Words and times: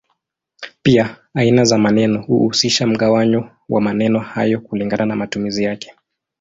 Pia 0.83 1.17
aina 1.33 1.63
za 1.65 1.77
maneno 1.77 2.21
huhusisha 2.21 2.87
mgawanyo 2.87 3.49
wa 3.69 3.81
maneno 3.81 4.19
hayo 4.19 4.59
kulingana 4.61 5.05
na 5.05 5.15
matumizi 5.15 5.63
yake. 5.63 5.95